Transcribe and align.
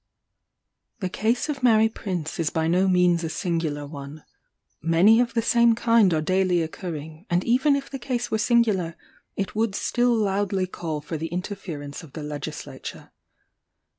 The 0.99 1.09
case 1.09 1.47
of 1.47 1.61
Mary 1.61 1.87
Prince 1.87 2.39
is 2.39 2.49
by 2.49 2.67
no 2.67 2.87
means 2.87 3.23
a 3.23 3.29
singular 3.29 3.85
one; 3.85 4.23
many 4.81 5.19
of 5.19 5.35
the 5.35 5.43
same 5.43 5.75
kind 5.75 6.11
are 6.11 6.23
daily 6.23 6.63
occurring: 6.63 7.27
and 7.29 7.43
even 7.43 7.75
if 7.75 7.87
the 7.91 7.99
case 7.99 8.31
were 8.31 8.39
singular, 8.39 8.95
it 9.35 9.53
would 9.53 9.75
still 9.75 10.15
loudly 10.15 10.65
call 10.65 11.01
for 11.01 11.17
the 11.17 11.27
interference 11.27 12.01
of 12.01 12.13
the 12.13 12.23
legislature. 12.23 13.11